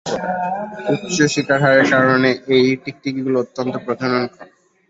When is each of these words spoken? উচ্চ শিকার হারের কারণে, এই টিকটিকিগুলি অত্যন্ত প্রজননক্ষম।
উচ্চ 0.93 1.17
শিকার 1.33 1.59
হারের 1.63 1.85
কারণে, 1.91 2.29
এই 2.55 2.67
টিকটিকিগুলি 2.83 3.37
অত্যন্ত 3.37 3.73
প্রজননক্ষম। 3.85 4.47